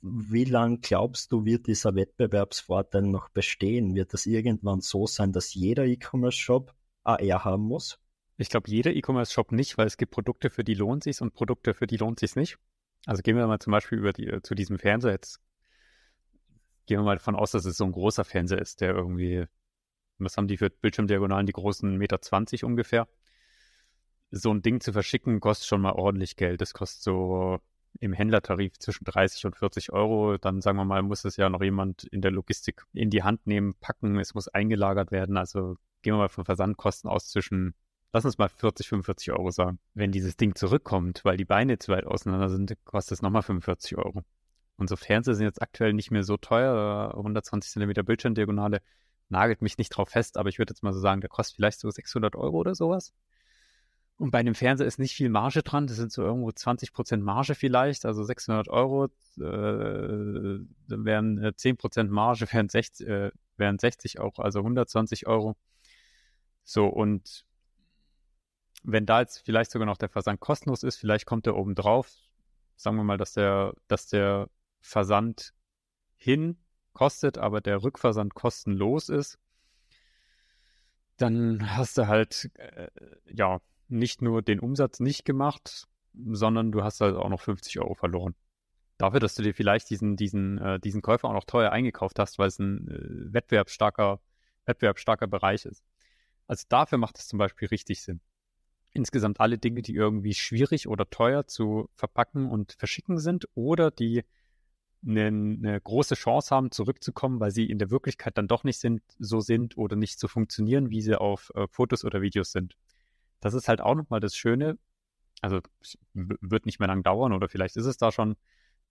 Wie 0.00 0.44
lang 0.44 0.80
glaubst 0.80 1.32
du, 1.32 1.44
wird 1.44 1.66
dieser 1.66 1.94
Wettbewerbsvorteil 1.94 3.02
noch 3.02 3.28
bestehen? 3.30 3.94
Wird 3.94 4.12
das 4.12 4.26
irgendwann 4.26 4.80
so 4.80 5.06
sein, 5.06 5.32
dass 5.32 5.54
jeder 5.54 5.84
E-Commerce-Shop 5.84 6.74
AR 7.04 7.44
haben 7.44 7.64
muss? 7.64 7.98
Ich 8.36 8.48
glaube, 8.48 8.70
jeder 8.70 8.94
E-Commerce-Shop 8.94 9.52
nicht, 9.52 9.76
weil 9.78 9.86
es 9.86 9.96
gibt 9.96 10.12
Produkte, 10.12 10.50
für 10.50 10.62
die 10.62 10.74
lohnt 10.74 11.02
sich 11.02 11.20
und 11.20 11.34
Produkte, 11.34 11.74
für 11.74 11.86
die 11.86 11.96
lohnt 11.96 12.20
sich 12.20 12.36
nicht. 12.36 12.58
Also 13.06 13.22
gehen 13.22 13.36
wir 13.36 13.46
mal 13.46 13.58
zum 13.58 13.72
Beispiel 13.72 13.98
über 13.98 14.12
die, 14.12 14.40
zu 14.42 14.54
diesem 14.54 14.78
Fernseher. 14.78 15.12
Jetzt 15.12 15.40
gehen 16.86 17.00
wir 17.00 17.04
mal 17.04 17.16
davon 17.16 17.36
aus, 17.36 17.50
dass 17.50 17.64
es 17.64 17.76
so 17.76 17.84
ein 17.84 17.92
großer 17.92 18.24
Fernseher 18.24 18.60
ist, 18.60 18.80
der 18.80 18.94
irgendwie, 18.94 19.46
was 20.18 20.36
haben 20.36 20.46
die 20.46 20.56
für 20.56 20.70
Bildschirmdiagonalen, 20.70 21.46
die 21.46 21.52
großen 21.52 21.96
Meter 21.96 22.20
20 22.20 22.64
ungefähr 22.64 23.08
so 24.30 24.52
ein 24.52 24.62
Ding 24.62 24.80
zu 24.80 24.92
verschicken, 24.92 25.40
kostet 25.40 25.66
schon 25.66 25.80
mal 25.80 25.92
ordentlich 25.92 26.36
Geld. 26.36 26.60
Das 26.60 26.74
kostet 26.74 27.02
so 27.02 27.60
im 28.00 28.12
Händlertarif 28.12 28.78
zwischen 28.78 29.04
30 29.04 29.46
und 29.46 29.56
40 29.56 29.92
Euro. 29.92 30.38
Dann 30.38 30.60
sagen 30.60 30.78
wir 30.78 30.84
mal, 30.84 31.02
muss 31.02 31.24
es 31.24 31.36
ja 31.36 31.48
noch 31.48 31.62
jemand 31.62 32.04
in 32.04 32.20
der 32.20 32.30
Logistik 32.30 32.84
in 32.92 33.10
die 33.10 33.22
Hand 33.22 33.46
nehmen, 33.46 33.74
packen. 33.80 34.18
Es 34.18 34.34
muss 34.34 34.48
eingelagert 34.48 35.10
werden. 35.10 35.36
Also 35.36 35.76
gehen 36.02 36.14
wir 36.14 36.18
mal 36.18 36.28
von 36.28 36.44
Versandkosten 36.44 37.10
aus 37.10 37.28
zwischen, 37.28 37.74
lass 38.12 38.24
uns 38.24 38.38
mal 38.38 38.48
40, 38.48 38.88
45 38.88 39.32
Euro 39.32 39.50
sagen. 39.50 39.78
Wenn 39.94 40.12
dieses 40.12 40.36
Ding 40.36 40.54
zurückkommt, 40.54 41.24
weil 41.24 41.36
die 41.36 41.44
Beine 41.44 41.78
zu 41.78 41.92
weit 41.92 42.06
auseinander 42.06 42.48
sind, 42.48 42.74
kostet 42.84 43.18
es 43.18 43.22
nochmal 43.22 43.42
45 43.42 43.96
Euro. 43.98 44.22
Unsere 44.76 44.96
Fernseher 44.96 45.34
sind 45.34 45.44
jetzt 45.44 45.60
aktuell 45.60 45.92
nicht 45.92 46.10
mehr 46.10 46.22
so 46.22 46.36
teuer. 46.36 47.12
120 47.16 47.72
cm 47.72 48.04
Bildschirmdiagonale 48.04 48.80
nagelt 49.28 49.60
mich 49.60 49.76
nicht 49.76 49.90
drauf 49.90 50.10
fest, 50.10 50.36
aber 50.38 50.48
ich 50.48 50.58
würde 50.58 50.72
jetzt 50.72 50.82
mal 50.82 50.92
so 50.92 51.00
sagen, 51.00 51.20
der 51.20 51.30
kostet 51.30 51.56
vielleicht 51.56 51.80
so 51.80 51.90
600 51.90 52.36
Euro 52.36 52.56
oder 52.58 52.74
sowas. 52.74 53.12
Und 54.18 54.32
bei 54.32 54.38
einem 54.38 54.56
Fernseher 54.56 54.86
ist 54.86 54.98
nicht 54.98 55.14
viel 55.14 55.28
Marge 55.28 55.62
dran. 55.62 55.86
Das 55.86 55.96
sind 55.96 56.10
so 56.10 56.22
irgendwo 56.22 56.48
20% 56.48 57.18
Marge 57.18 57.54
vielleicht. 57.54 58.04
Also 58.04 58.24
600 58.24 58.68
Euro 58.68 59.04
äh, 59.04 59.10
wären 60.88 61.38
äh, 61.38 61.52
10% 61.56 62.08
Marge, 62.08 62.46
wären 62.52 62.68
60, 62.68 63.06
äh, 63.06 63.30
wären 63.56 63.78
60 63.78 64.18
Euro, 64.18 64.42
also 64.42 64.58
120 64.58 65.28
Euro. 65.28 65.56
So, 66.64 66.86
und 66.86 67.44
wenn 68.82 69.06
da 69.06 69.20
jetzt 69.20 69.38
vielleicht 69.44 69.70
sogar 69.70 69.86
noch 69.86 69.96
der 69.96 70.08
Versand 70.08 70.40
kostenlos 70.40 70.82
ist, 70.82 70.96
vielleicht 70.96 71.24
kommt 71.24 71.46
der 71.46 71.56
oben 71.56 71.76
drauf. 71.76 72.10
Sagen 72.76 72.96
wir 72.96 73.04
mal, 73.04 73.18
dass 73.18 73.34
der, 73.34 73.72
dass 73.86 74.08
der 74.08 74.48
Versand 74.80 75.54
hin 76.16 76.58
kostet, 76.92 77.38
aber 77.38 77.60
der 77.60 77.84
Rückversand 77.84 78.34
kostenlos 78.34 79.08
ist. 79.08 79.38
Dann 81.18 81.76
hast 81.76 81.98
du 81.98 82.08
halt, 82.08 82.50
äh, 82.54 82.88
ja, 83.26 83.60
nicht 83.88 84.22
nur 84.22 84.42
den 84.42 84.60
Umsatz 84.60 85.00
nicht 85.00 85.24
gemacht, 85.24 85.88
sondern 86.14 86.72
du 86.72 86.82
hast 86.82 87.00
halt 87.00 87.16
auch 87.16 87.28
noch 87.28 87.40
50 87.40 87.80
Euro 87.80 87.94
verloren. 87.94 88.34
Dafür, 88.98 89.20
dass 89.20 89.34
du 89.34 89.42
dir 89.42 89.54
vielleicht 89.54 89.90
diesen, 89.90 90.16
diesen, 90.16 90.58
äh, 90.58 90.80
diesen 90.80 91.02
Käufer 91.02 91.28
auch 91.28 91.32
noch 91.32 91.44
teuer 91.44 91.70
eingekauft 91.70 92.18
hast, 92.18 92.38
weil 92.38 92.48
es 92.48 92.58
ein 92.58 92.88
äh, 92.88 93.32
wettbewerbsstarker, 93.32 94.20
wettbewerbsstarker 94.66 95.28
Bereich 95.28 95.64
ist. 95.64 95.84
Also 96.48 96.64
dafür 96.68 96.98
macht 96.98 97.18
es 97.18 97.28
zum 97.28 97.38
Beispiel 97.38 97.68
richtig 97.68 98.02
Sinn. 98.02 98.20
Insgesamt 98.92 99.38
alle 99.38 99.58
Dinge, 99.58 99.82
die 99.82 99.94
irgendwie 99.94 100.34
schwierig 100.34 100.88
oder 100.88 101.08
teuer 101.08 101.46
zu 101.46 101.88
verpacken 101.94 102.50
und 102.50 102.72
verschicken 102.72 103.18
sind 103.18 103.46
oder 103.54 103.90
die 103.90 104.24
eine, 105.06 105.26
eine 105.26 105.80
große 105.80 106.16
Chance 106.16 106.52
haben, 106.52 106.72
zurückzukommen, 106.72 107.38
weil 107.38 107.52
sie 107.52 107.70
in 107.70 107.78
der 107.78 107.90
Wirklichkeit 107.90 108.36
dann 108.36 108.48
doch 108.48 108.64
nicht 108.64 108.80
sind, 108.80 109.02
so 109.20 109.38
sind 109.38 109.76
oder 109.76 109.94
nicht 109.94 110.18
so 110.18 110.26
funktionieren, 110.26 110.90
wie 110.90 111.02
sie 111.02 111.20
auf 111.20 111.52
äh, 111.54 111.68
Fotos 111.68 112.04
oder 112.04 112.20
Videos 112.20 112.50
sind 112.50 112.76
das 113.40 113.54
ist 113.54 113.68
halt 113.68 113.80
auch 113.80 113.94
nochmal 113.94 114.20
das 114.20 114.34
Schöne, 114.36 114.78
also 115.40 115.60
wird 116.14 116.66
nicht 116.66 116.80
mehr 116.80 116.88
lang 116.88 117.02
dauern 117.02 117.32
oder 117.32 117.48
vielleicht 117.48 117.76
ist 117.76 117.86
es 117.86 117.96
da 117.96 118.10
schon, 118.12 118.36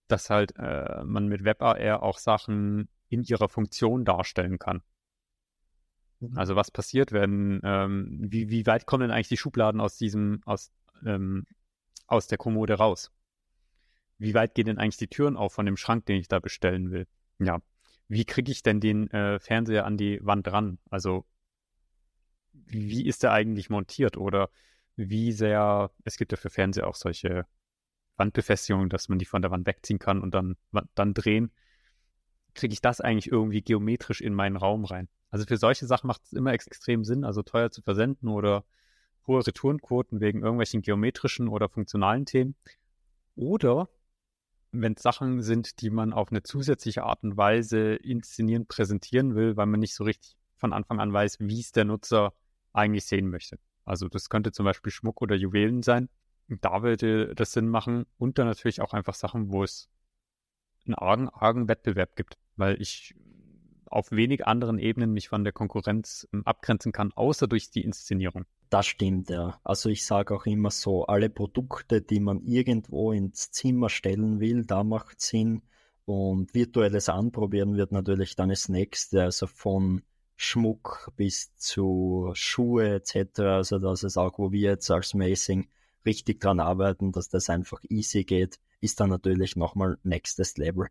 dass 0.08 0.30
halt 0.30 0.54
äh, 0.58 1.04
man 1.04 1.28
mit 1.28 1.44
WebAR 1.44 2.02
auch 2.02 2.18
Sachen 2.18 2.88
in 3.10 3.24
ihrer 3.24 3.50
Funktion 3.50 4.06
darstellen 4.06 4.60
kann. 4.60 4.82
Mhm. 6.20 6.38
Also 6.38 6.56
was 6.56 6.72
passiert, 6.72 7.12
wenn, 7.12 7.62
ähm, 7.64 8.20
wie, 8.22 8.50
wie 8.50 8.66
weit 8.66 8.86
kommen 8.86 9.02
denn 9.02 9.12
eigentlich 9.12 9.28
die 9.28 9.38
Schubladen 9.38 9.82
aus 9.82 9.98
diesem, 9.98 10.42
aus, 10.46 10.72
ähm, 11.06 11.46
aus 12.08 12.28
der 12.28 12.38
Kommode 12.38 12.76
raus? 12.76 13.12
Wie 14.18 14.34
weit 14.34 14.56
gehen 14.56 14.66
denn 14.66 14.80
eigentlich 14.80 14.98
die 14.98 15.10
Türen 15.10 15.38
auf 15.38 15.54
von 15.54 15.66
dem 15.66 15.78
Schrank, 15.78 16.06
den 16.06 16.18
ich 16.18 16.28
da 16.28 16.40
bestellen 16.40 16.92
will? 16.92 17.08
Ja. 17.40 17.60
wie 18.08 18.26
kriege 18.26 18.52
ich 18.52 18.64
denn 18.64 18.80
den 18.80 19.12
äh, 19.12 19.40
Fernseher 19.40 19.86
an 19.86 19.96
die 19.96 20.20
Wand 20.24 20.52
ran? 20.52 20.80
Also 20.90 21.26
wie 22.66 23.06
ist 23.06 23.24
der 23.24 23.32
eigentlich 23.32 23.70
montiert 23.70 24.18
oder 24.18 24.50
wie 24.96 25.32
sehr, 25.32 25.92
es 26.04 26.18
gibt 26.18 26.32
ja 26.32 26.38
für 26.38 26.50
Fernseher 26.50 26.88
auch 26.88 26.96
solche 26.96 27.46
Wandbefestigungen, 28.18 28.90
dass 28.90 29.10
man 29.10 29.20
die 29.20 29.26
von 29.26 29.42
der 29.42 29.52
Wand 29.52 29.68
wegziehen 29.68 30.00
kann 30.00 30.22
und 30.22 30.34
dann, 30.34 30.58
dann 30.96 31.14
drehen. 31.14 31.52
Kriege 32.56 32.74
ich 32.74 32.82
das 32.82 33.00
eigentlich 33.00 33.32
irgendwie 33.32 33.62
geometrisch 33.62 34.22
in 34.22 34.34
meinen 34.34 34.58
Raum 34.58 34.86
rein? 34.86 35.08
Also 35.30 35.46
für 35.46 35.58
solche 35.58 35.86
Sachen 35.86 36.08
macht 36.08 36.24
es 36.26 36.34
immer 36.34 36.54
extrem 36.54 37.04
Sinn, 37.04 37.24
also 37.24 37.44
teuer 37.44 37.70
zu 37.70 37.82
versenden 37.82 38.30
oder 38.30 38.66
hohe 39.28 39.46
Retourenquoten 39.46 40.20
wegen 40.22 40.42
irgendwelchen 40.42 40.82
geometrischen 40.82 41.48
oder 41.48 41.70
funktionalen 41.70 42.26
Themen. 42.26 42.56
Oder 43.36 43.90
wenn 44.72 44.94
es 44.94 45.04
Sachen 45.04 45.42
sind, 45.42 45.82
die 45.82 45.90
man 45.90 46.14
auf 46.14 46.32
eine 46.32 46.44
zusätzliche 46.44 47.04
Art 47.04 47.24
und 47.24 47.38
Weise 47.38 47.96
inszenieren, 47.96 48.66
präsentieren 48.66 49.36
will, 49.36 49.58
weil 49.58 49.66
man 49.66 49.80
nicht 49.80 49.94
so 49.94 50.04
richtig 50.04 50.36
von 50.56 50.74
Anfang 50.74 51.00
an 51.00 51.14
weiß, 51.14 51.40
wie 51.40 51.60
es 51.60 51.72
der 51.72 51.86
Nutzer 51.86 52.34
eigentlich 52.78 53.06
sehen 53.06 53.30
möchte. 53.30 53.60
Also 53.86 54.08
das 54.08 54.30
könnte 54.30 54.52
zum 54.52 54.66
Beispiel 54.66 54.92
Schmuck 54.92 55.22
oder 55.22 55.36
Juwelen 55.36 55.84
sein. 55.84 56.10
Da 56.48 56.84
würde 56.84 57.34
das 57.36 57.52
Sinn 57.52 57.68
machen. 57.68 58.06
Und 58.18 58.38
dann 58.38 58.48
natürlich 58.48 58.82
auch 58.82 58.94
einfach 58.94 59.16
Sachen, 59.16 59.52
wo 59.52 59.64
es 59.64 59.90
einen 60.86 60.96
argen, 60.96 61.30
argen 61.30 61.68
Wettbewerb 61.68 62.16
gibt, 62.16 62.38
weil 62.56 62.82
ich 62.82 63.16
auf 63.90 64.12
wenig 64.12 64.46
anderen 64.46 64.80
Ebenen 64.80 65.14
mich 65.14 65.30
von 65.30 65.44
der 65.44 65.54
Konkurrenz 65.54 66.28
ähm, 66.34 66.44
abgrenzen 66.46 66.92
kann, 66.92 67.14
außer 67.14 67.48
durch 67.48 67.72
die 67.72 67.84
Inszenierung. 67.84 68.46
Das 68.70 68.86
stimmt, 68.86 69.30
ja. 69.30 69.60
Also 69.64 69.90
ich 69.90 70.06
sage 70.06 70.36
auch 70.36 70.46
immer 70.46 70.72
so, 70.72 71.06
alle 71.06 71.30
Produkte, 71.30 72.02
die 72.02 72.20
man 72.20 72.42
irgendwo 72.42 73.14
ins 73.14 73.52
Zimmer 73.52 73.90
stellen 73.90 74.40
will, 74.40 74.66
da 74.66 74.84
macht 74.84 75.22
Sinn. 75.22 75.62
Und 76.06 76.54
virtuelles 76.54 77.10
Anprobieren 77.10 77.76
wird 77.76 77.92
natürlich 77.92 78.36
dann 78.36 78.50
das 78.50 78.70
nächste, 78.70 79.24
also 79.24 79.48
von 79.48 80.04
Schmuck 80.38 81.12
bis 81.18 81.54
zu 81.58 82.32
Schuhe 82.34 82.96
etc. 82.96 83.40
Also 83.40 83.80
das 83.80 84.04
ist 84.04 84.18
auch, 84.18 84.38
wo 84.38 84.52
wir 84.52 84.72
jetzt 84.72 84.90
als 84.90 85.14
Macing 85.14 85.68
richtig 86.06 86.40
dran 86.40 86.60
arbeiten, 86.60 87.12
dass 87.12 87.28
das 87.28 87.50
einfach 87.50 87.82
easy 87.90 88.24
geht, 88.24 88.60
ist 88.80 89.00
dann 89.00 89.10
natürlich 89.10 89.56
nochmal 89.56 89.98
nächstes 90.04 90.58
Level. 90.58 90.88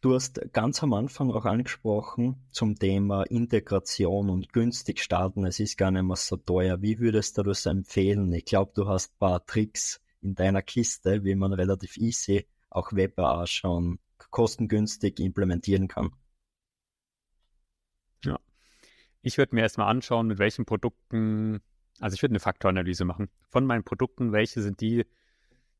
Du 0.00 0.14
hast 0.14 0.40
ganz 0.52 0.82
am 0.82 0.92
Anfang 0.92 1.30
auch 1.32 1.46
angesprochen 1.46 2.36
zum 2.50 2.78
Thema 2.78 3.24
Integration 3.24 4.30
und 4.30 4.52
günstig 4.52 5.02
starten. 5.02 5.44
Es 5.44 5.58
ist 5.58 5.76
gar 5.76 5.90
nicht 5.90 6.04
mehr 6.04 6.16
so 6.16 6.36
teuer. 6.36 6.80
Wie 6.80 7.00
würdest 7.00 7.38
du 7.38 7.42
das 7.42 7.66
empfehlen? 7.66 8.32
Ich 8.32 8.44
glaube, 8.44 8.72
du 8.74 8.86
hast 8.86 9.12
ein 9.12 9.18
paar 9.18 9.44
Tricks 9.46 10.00
in 10.22 10.34
deiner 10.34 10.62
Kiste, 10.62 11.24
wie 11.24 11.34
man 11.34 11.52
relativ 11.52 11.96
easy 11.96 12.46
auch 12.70 12.92
WebAA 12.92 13.46
schon 13.46 13.98
kostengünstig 14.30 15.18
implementieren 15.18 15.88
kann. 15.88 16.12
Ja. 18.24 18.38
Ich 19.26 19.38
würde 19.38 19.56
mir 19.56 19.62
erstmal 19.62 19.88
anschauen, 19.88 20.28
mit 20.28 20.38
welchen 20.38 20.66
Produkten, 20.66 21.60
also 21.98 22.14
ich 22.14 22.22
würde 22.22 22.34
eine 22.34 22.40
Faktoranalyse 22.40 23.04
machen. 23.04 23.28
Von 23.48 23.66
meinen 23.66 23.82
Produkten, 23.82 24.30
welche 24.30 24.62
sind 24.62 24.80
die, 24.80 25.04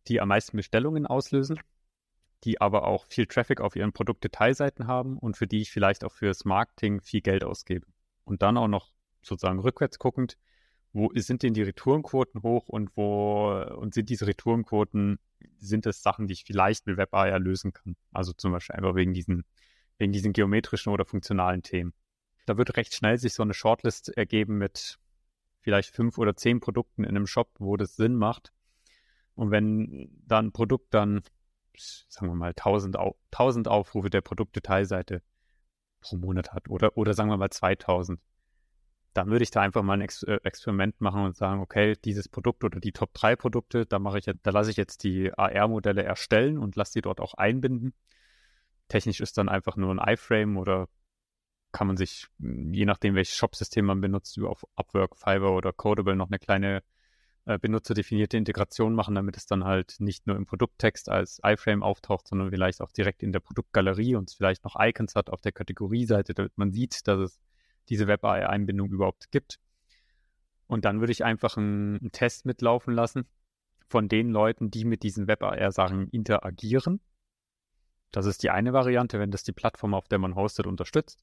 die 0.08 0.20
am 0.20 0.28
meisten 0.28 0.56
Bestellungen 0.56 1.06
auslösen? 1.06 1.60
die 2.44 2.60
aber 2.60 2.86
auch 2.86 3.06
viel 3.06 3.26
Traffic 3.26 3.60
auf 3.60 3.76
ihren 3.76 3.92
Produktdetailseiten 3.92 4.86
haben 4.86 5.18
und 5.18 5.36
für 5.36 5.46
die 5.46 5.62
ich 5.62 5.70
vielleicht 5.70 6.04
auch 6.04 6.12
fürs 6.12 6.44
Marketing 6.44 7.00
viel 7.00 7.20
Geld 7.20 7.44
ausgebe. 7.44 7.86
Und 8.24 8.42
dann 8.42 8.56
auch 8.56 8.68
noch 8.68 8.92
sozusagen 9.22 9.58
rückwärts 9.58 9.98
guckend, 9.98 10.36
wo 10.92 11.10
sind 11.14 11.42
denn 11.42 11.54
die 11.54 11.62
Retourenquoten 11.62 12.42
hoch 12.42 12.68
und 12.68 12.96
wo 12.96 13.50
und 13.78 13.94
sind 13.94 14.10
diese 14.10 14.26
Retourenquoten, 14.26 15.18
sind 15.58 15.86
es 15.86 16.02
Sachen, 16.02 16.26
die 16.26 16.34
ich 16.34 16.44
vielleicht 16.44 16.86
mit 16.86 16.98
WebAI 16.98 17.38
lösen 17.38 17.72
kann? 17.72 17.96
Also 18.12 18.32
zum 18.32 18.52
Beispiel 18.52 18.76
einfach 18.76 18.94
wegen 18.94 19.14
diesen, 19.14 19.44
wegen 19.98 20.12
diesen 20.12 20.32
geometrischen 20.32 20.92
oder 20.92 21.04
funktionalen 21.04 21.62
Themen. 21.62 21.94
Da 22.46 22.56
wird 22.56 22.76
recht 22.76 22.94
schnell 22.94 23.18
sich 23.18 23.34
so 23.34 23.42
eine 23.42 23.54
Shortlist 23.54 24.08
ergeben 24.16 24.58
mit 24.58 24.98
vielleicht 25.60 25.94
fünf 25.94 26.16
oder 26.18 26.36
zehn 26.36 26.60
Produkten 26.60 27.04
in 27.04 27.10
einem 27.10 27.26
Shop, 27.26 27.50
wo 27.58 27.76
das 27.76 27.96
Sinn 27.96 28.14
macht. 28.14 28.52
Und 29.34 29.50
wenn 29.50 30.08
dann 30.26 30.46
ein 30.46 30.52
Produkt 30.52 30.94
dann 30.94 31.22
sagen 32.08 32.28
wir 32.28 32.34
mal, 32.34 32.50
1000, 32.50 32.98
Au 32.98 33.16
1000 33.32 33.68
Aufrufe 33.68 34.10
der 34.10 34.20
Produktdetailseite 34.20 35.22
pro 36.00 36.16
Monat 36.16 36.52
hat 36.52 36.68
oder, 36.68 36.96
oder 36.96 37.14
sagen 37.14 37.30
wir 37.30 37.36
mal 37.36 37.50
2000, 37.50 38.20
dann 39.12 39.30
würde 39.30 39.42
ich 39.42 39.50
da 39.50 39.60
einfach 39.62 39.82
mal 39.82 39.94
ein 39.94 40.02
äh, 40.02 40.38
Experiment 40.42 41.00
machen 41.00 41.22
und 41.22 41.36
sagen, 41.36 41.60
okay, 41.60 41.96
dieses 42.04 42.28
Produkt 42.28 42.64
oder 42.64 42.80
die 42.80 42.92
Top 42.92 43.14
3 43.14 43.36
Produkte, 43.36 43.86
da 43.86 43.98
mache 43.98 44.18
ich 44.18 44.30
da 44.42 44.50
lasse 44.50 44.70
ich 44.70 44.76
jetzt 44.76 45.04
die 45.04 45.32
AR-Modelle 45.32 46.02
erstellen 46.02 46.58
und 46.58 46.76
lasse 46.76 46.94
die 46.94 47.02
dort 47.02 47.20
auch 47.20 47.34
einbinden. 47.34 47.94
Technisch 48.88 49.20
ist 49.20 49.38
dann 49.38 49.48
einfach 49.48 49.76
nur 49.76 49.90
ein 49.90 50.14
iFrame 50.14 50.58
oder 50.58 50.88
kann 51.72 51.86
man 51.86 51.96
sich, 51.96 52.26
je 52.38 52.86
nachdem, 52.86 53.14
welches 53.14 53.36
Shop-System 53.36 53.84
man 53.84 54.00
benutzt, 54.00 54.38
auf 54.40 54.64
Upwork, 54.76 55.16
Fiverr 55.16 55.52
oder 55.52 55.72
Codable 55.72 56.16
noch 56.16 56.28
eine 56.28 56.38
kleine 56.38 56.82
äh, 57.46 57.58
benutzerdefinierte 57.58 58.36
Integration 58.36 58.94
machen, 58.94 59.14
damit 59.14 59.36
es 59.36 59.46
dann 59.46 59.64
halt 59.64 59.96
nicht 59.98 60.26
nur 60.26 60.36
im 60.36 60.46
Produkttext 60.46 61.08
als 61.08 61.40
iFrame 61.44 61.82
auftaucht, 61.82 62.26
sondern 62.28 62.50
vielleicht 62.50 62.80
auch 62.80 62.90
direkt 62.90 63.22
in 63.22 63.32
der 63.32 63.40
Produktgalerie 63.40 64.16
und 64.16 64.32
vielleicht 64.36 64.64
noch 64.64 64.74
Icons 64.78 65.14
hat 65.14 65.30
auf 65.30 65.42
der 65.42 65.52
Kategorieseite, 65.52 66.34
damit 66.34 66.58
man 66.58 66.72
sieht, 66.72 67.06
dass 67.06 67.20
es 67.20 67.40
diese 67.88 68.08
Web-AI-Einbindung 68.08 68.90
überhaupt 68.90 69.30
gibt. 69.30 69.60
Und 70.66 70.84
dann 70.84 70.98
würde 70.98 71.12
ich 71.12 71.24
einfach 71.24 71.56
einen, 71.56 72.00
einen 72.00 72.10
Test 72.10 72.46
mitlaufen 72.46 72.94
lassen 72.94 73.28
von 73.86 74.08
den 74.08 74.30
Leuten, 74.30 74.70
die 74.70 74.84
mit 74.84 75.04
diesen 75.04 75.28
Web-AR-Sachen 75.28 76.08
interagieren. 76.08 77.00
Das 78.10 78.26
ist 78.26 78.42
die 78.42 78.50
eine 78.50 78.72
Variante, 78.72 79.20
wenn 79.20 79.30
das 79.30 79.44
die 79.44 79.52
Plattform, 79.52 79.94
auf 79.94 80.08
der 80.08 80.18
man 80.18 80.34
hostet, 80.34 80.66
unterstützt. 80.66 81.22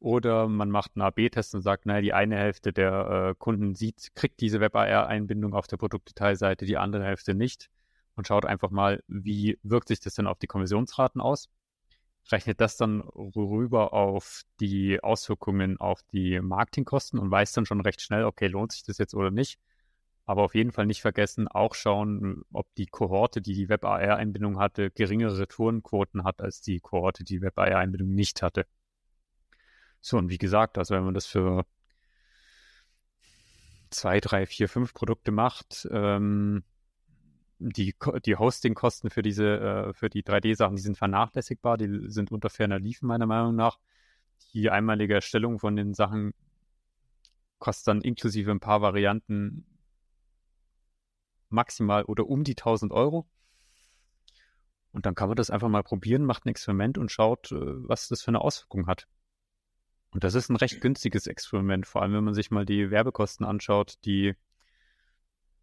Oder 0.00 0.48
man 0.48 0.70
macht 0.70 0.92
einen 0.94 1.02
AB-Test 1.02 1.54
und 1.54 1.60
sagt, 1.60 1.84
naja, 1.84 2.00
die 2.00 2.14
eine 2.14 2.36
Hälfte 2.36 2.72
der 2.72 3.30
äh, 3.30 3.34
Kunden 3.38 3.74
sieht, 3.74 4.14
kriegt 4.14 4.40
diese 4.40 4.58
WebAR-Einbindung 4.58 5.52
auf 5.54 5.66
der 5.66 5.76
Produktdetailseite, 5.76 6.64
die 6.64 6.78
andere 6.78 7.04
Hälfte 7.04 7.34
nicht. 7.34 7.68
Und 8.16 8.26
schaut 8.26 8.46
einfach 8.46 8.70
mal, 8.70 9.02
wie 9.08 9.58
wirkt 9.62 9.88
sich 9.88 10.00
das 10.00 10.14
denn 10.14 10.26
auf 10.26 10.38
die 10.38 10.46
Konversionsraten 10.46 11.20
aus. 11.20 11.50
Rechnet 12.32 12.62
das 12.62 12.78
dann 12.78 13.00
rüber 13.02 13.92
auf 13.92 14.42
die 14.60 15.02
Auswirkungen 15.02 15.78
auf 15.78 16.00
die 16.12 16.40
Marketingkosten 16.40 17.18
und 17.18 17.30
weiß 17.30 17.52
dann 17.52 17.66
schon 17.66 17.80
recht 17.82 18.00
schnell, 18.00 18.24
okay, 18.24 18.46
lohnt 18.46 18.72
sich 18.72 18.82
das 18.82 18.98
jetzt 18.98 19.14
oder 19.14 19.30
nicht. 19.30 19.58
Aber 20.24 20.44
auf 20.44 20.54
jeden 20.54 20.72
Fall 20.72 20.86
nicht 20.86 21.02
vergessen, 21.02 21.46
auch 21.46 21.74
schauen, 21.74 22.42
ob 22.52 22.66
die 22.76 22.86
Kohorte, 22.86 23.42
die 23.42 23.54
die 23.54 23.68
WebAR-Einbindung 23.68 24.58
hatte, 24.58 24.90
geringere 24.90 25.40
Retourenquoten 25.40 26.24
hat 26.24 26.40
als 26.40 26.62
die 26.62 26.80
Kohorte, 26.80 27.24
die 27.24 27.34
die 27.34 27.42
WebAR-Einbindung 27.42 28.14
nicht 28.14 28.40
hatte. 28.42 28.64
So, 30.00 30.16
und 30.16 30.30
wie 30.30 30.38
gesagt, 30.38 30.78
also 30.78 30.94
wenn 30.94 31.04
man 31.04 31.14
das 31.14 31.26
für 31.26 31.64
zwei, 33.90 34.20
drei, 34.20 34.46
vier, 34.46 34.68
fünf 34.68 34.94
Produkte 34.94 35.30
macht, 35.30 35.88
ähm, 35.90 36.64
die, 37.58 37.94
die 38.24 38.36
Hostingkosten 38.36 39.10
für 39.10 39.22
diese, 39.22 39.60
äh, 39.60 39.92
für 39.92 40.08
die 40.08 40.22
3D-Sachen, 40.22 40.76
die 40.76 40.82
sind 40.82 40.96
vernachlässigbar, 40.96 41.76
die 41.76 42.10
sind 42.10 42.32
unter 42.32 42.48
ferner 42.48 42.78
Liefen 42.78 43.06
meiner 43.06 43.26
Meinung 43.26 43.54
nach. 43.54 43.78
Die 44.54 44.70
einmalige 44.70 45.14
Erstellung 45.14 45.58
von 45.58 45.76
den 45.76 45.92
Sachen 45.92 46.32
kostet 47.58 47.88
dann 47.88 48.00
inklusive 48.00 48.50
ein 48.50 48.60
paar 48.60 48.80
Varianten 48.80 49.66
maximal 51.50 52.04
oder 52.04 52.26
um 52.26 52.44
die 52.44 52.56
1000 52.56 52.92
Euro. 52.92 53.28
Und 54.92 55.04
dann 55.04 55.14
kann 55.14 55.28
man 55.28 55.36
das 55.36 55.50
einfach 55.50 55.68
mal 55.68 55.82
probieren, 55.82 56.24
macht 56.24 56.46
ein 56.46 56.48
Experiment 56.48 56.96
und 56.96 57.12
schaut, 57.12 57.52
äh, 57.52 57.56
was 57.58 58.08
das 58.08 58.22
für 58.22 58.28
eine 58.28 58.40
Auswirkung 58.40 58.86
hat. 58.86 59.06
Und 60.12 60.24
das 60.24 60.34
ist 60.34 60.48
ein 60.48 60.56
recht 60.56 60.80
günstiges 60.80 61.26
Experiment, 61.26 61.86
vor 61.86 62.02
allem 62.02 62.12
wenn 62.14 62.24
man 62.24 62.34
sich 62.34 62.50
mal 62.50 62.66
die 62.66 62.90
Werbekosten 62.90 63.46
anschaut, 63.46 63.94
die 64.04 64.34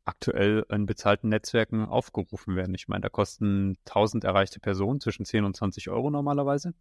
aktuell 0.06 0.66
in 0.70 0.86
bezahlten 0.86 1.30
Netzwerken 1.30 1.86
aufgerufen 1.86 2.56
werden. 2.56 2.74
Ich 2.74 2.88
meine, 2.88 3.01
da 3.01 3.10
kosten 3.10 3.77
1000 3.86 4.24
erreichte 4.24 4.60
Personen 4.62 5.01
zwischen 5.01 5.25
10 5.25 5.44
und 5.44 5.56
20 5.56 5.89
Euro 5.89 6.10
normalerweise. 6.10 6.74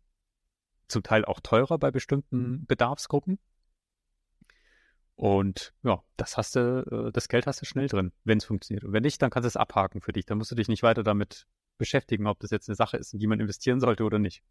Zum 0.86 1.02
Teil 1.02 1.24
auch 1.24 1.40
teurer 1.40 1.78
bei 1.78 1.90
bestimmten 1.90 2.50
mhm. 2.50 2.66
Bedarfsgruppen. 2.66 3.40
Und 5.16 5.74
ja, 5.82 6.04
das 6.16 6.36
hast 6.36 6.54
du, 6.54 7.08
äh, 7.08 7.12
das 7.12 7.28
Geld 7.28 7.48
hast 7.48 7.62
du 7.62 7.66
schnell 7.66 7.88
drin, 7.88 8.12
wenn 8.22 8.38
es 8.38 8.44
funktioniert. 8.44 8.84
Und 8.84 8.92
wenn 8.92 9.02
nicht, 9.02 9.20
dann 9.20 9.30
kannst 9.30 9.44
du 9.44 9.48
es 9.48 9.56
abhaken 9.56 10.00
für 10.00 10.12
dich. 10.12 10.26
Dann 10.26 10.38
musst 10.38 10.52
du 10.52 10.54
dich 10.54 10.68
nicht 10.68 10.84
weiter 10.84 11.02
damit 11.02 11.48
beschäftigen, 11.78 12.26
ob 12.26 12.38
das 12.38 12.50
jetzt 12.50 12.68
eine 12.68 12.76
Sache 12.76 12.96
ist, 12.96 13.12
in 13.12 13.18
die 13.18 13.26
man 13.26 13.40
investieren 13.40 13.80
sollte 13.80 14.04
oder 14.04 14.18
nicht. 14.18 14.42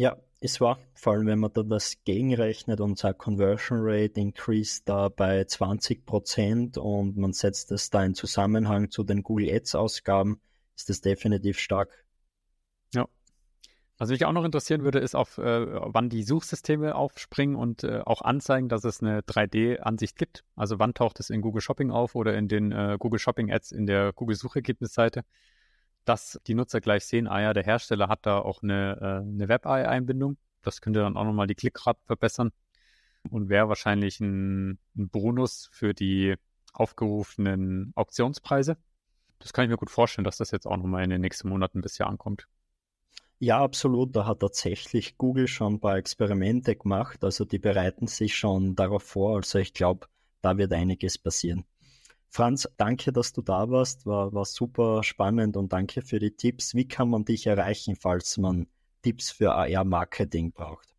Ja, 0.00 0.16
es 0.40 0.62
war, 0.62 0.78
vor 0.94 1.12
allem 1.12 1.26
wenn 1.26 1.40
man 1.40 1.52
da 1.52 1.62
das 1.62 2.02
gegenrechnet, 2.04 2.80
unser 2.80 3.12
Conversion 3.12 3.80
Rate 3.82 4.18
increased 4.18 4.88
da 4.88 5.10
bei 5.10 5.44
20 5.44 6.06
Prozent 6.06 6.78
und 6.78 7.18
man 7.18 7.34
setzt 7.34 7.70
das 7.70 7.90
da 7.90 8.02
in 8.02 8.14
Zusammenhang 8.14 8.90
zu 8.90 9.04
den 9.04 9.22
Google 9.22 9.54
Ads 9.54 9.74
Ausgaben, 9.74 10.40
ist 10.74 10.88
das 10.88 11.02
definitiv 11.02 11.58
stark. 11.58 12.06
Ja. 12.94 13.08
Was 13.98 14.08
mich 14.08 14.24
auch 14.24 14.32
noch 14.32 14.46
interessieren 14.46 14.84
würde, 14.84 15.00
ist, 15.00 15.14
auf 15.14 15.36
äh, 15.36 15.66
wann 15.68 16.08
die 16.08 16.22
Suchsysteme 16.22 16.94
aufspringen 16.94 17.54
und 17.54 17.84
äh, 17.84 18.00
auch 18.00 18.22
anzeigen, 18.22 18.70
dass 18.70 18.84
es 18.84 19.02
eine 19.02 19.20
3D-Ansicht 19.20 20.16
gibt. 20.16 20.44
Also 20.56 20.78
wann 20.78 20.94
taucht 20.94 21.20
es 21.20 21.28
in 21.28 21.42
Google 21.42 21.60
Shopping 21.60 21.90
auf 21.90 22.14
oder 22.14 22.38
in 22.38 22.48
den 22.48 22.72
äh, 22.72 22.96
Google 22.98 23.18
Shopping 23.18 23.52
Ads 23.52 23.72
in 23.72 23.84
der 23.84 24.14
Google 24.14 24.36
Suchergebnisseite. 24.36 25.24
Dass 26.04 26.40
die 26.46 26.54
Nutzer 26.54 26.80
gleich 26.80 27.04
sehen, 27.04 27.28
ah 27.28 27.40
ja, 27.40 27.52
der 27.52 27.64
Hersteller 27.64 28.08
hat 28.08 28.26
da 28.26 28.38
auch 28.38 28.62
eine, 28.62 28.98
äh, 29.00 29.28
eine 29.28 29.48
Web-AI-Einbindung. 29.48 30.36
Das 30.62 30.80
könnte 30.80 31.00
dann 31.00 31.16
auch 31.16 31.24
nochmal 31.24 31.46
die 31.46 31.54
Klickrate 31.54 32.00
verbessern 32.04 32.52
und 33.30 33.48
wäre 33.48 33.68
wahrscheinlich 33.68 34.20
ein, 34.20 34.78
ein 34.96 35.08
Bonus 35.08 35.68
für 35.72 35.94
die 35.94 36.36
aufgerufenen 36.72 37.92
Auktionspreise. 37.94 38.76
Das 39.38 39.52
kann 39.52 39.64
ich 39.64 39.70
mir 39.70 39.76
gut 39.76 39.90
vorstellen, 39.90 40.24
dass 40.24 40.36
das 40.36 40.50
jetzt 40.50 40.66
auch 40.66 40.76
nochmal 40.76 41.04
in 41.04 41.10
den 41.10 41.20
nächsten 41.20 41.48
Monaten 41.48 41.78
ein 41.78 41.82
bisschen 41.82 42.06
ankommt. 42.06 42.46
Ja, 43.38 43.62
absolut. 43.62 44.14
Da 44.14 44.26
hat 44.26 44.40
tatsächlich 44.40 45.16
Google 45.16 45.48
schon 45.48 45.74
ein 45.74 45.80
paar 45.80 45.96
Experimente 45.96 46.76
gemacht. 46.76 47.24
Also 47.24 47.46
die 47.46 47.58
bereiten 47.58 48.06
sich 48.06 48.36
schon 48.36 48.76
darauf 48.76 49.02
vor. 49.02 49.36
Also 49.36 49.58
ich 49.58 49.72
glaube, 49.72 50.08
da 50.42 50.58
wird 50.58 50.72
einiges 50.74 51.16
passieren. 51.16 51.64
Franz, 52.32 52.68
danke, 52.76 53.12
dass 53.12 53.32
du 53.32 53.42
da 53.42 53.68
warst. 53.70 54.06
War, 54.06 54.32
war 54.32 54.44
super 54.44 55.02
spannend 55.02 55.56
und 55.56 55.72
danke 55.72 56.00
für 56.00 56.20
die 56.20 56.30
Tipps. 56.30 56.76
Wie 56.76 56.86
kann 56.86 57.10
man 57.10 57.24
dich 57.24 57.48
erreichen, 57.48 57.96
falls 57.96 58.38
man 58.38 58.68
Tipps 59.02 59.32
für 59.32 59.52
AR-Marketing 59.52 60.52
braucht? 60.52 60.94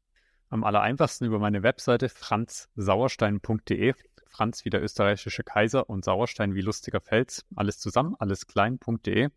Am 0.49 0.65
aller 0.65 0.81
einfachsten 0.81 1.23
über 1.23 1.39
meine 1.39 1.63
Webseite 1.63 2.09
franzsauerstein.de. 2.09 3.93
Franz 4.27 4.65
wie 4.65 4.69
der 4.69 4.83
österreichische 4.83 5.43
Kaiser 5.43 5.89
und 5.89 6.03
Sauerstein 6.03 6.53
wie 6.53 6.61
lustiger 6.61 6.99
Fels. 6.99 7.45
Alles 7.55 7.79
zusammen, 7.79 8.15
alles 8.19 8.45
klein.de. 8.47 9.29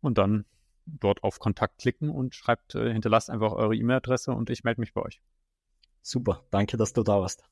Und 0.00 0.18
dann 0.18 0.44
dort 0.84 1.22
auf 1.22 1.38
Kontakt 1.38 1.78
klicken 1.78 2.10
und 2.10 2.34
schreibt, 2.34 2.74
äh, 2.74 2.92
hinterlasst 2.92 3.30
einfach 3.30 3.52
eure 3.52 3.76
E-Mail-Adresse 3.76 4.32
und 4.32 4.50
ich 4.50 4.64
melde 4.64 4.80
mich 4.80 4.92
bei 4.92 5.02
euch. 5.02 5.20
Super, 6.02 6.44
danke, 6.50 6.76
dass 6.76 6.92
du 6.92 7.04
da 7.04 7.20
warst. 7.20 7.44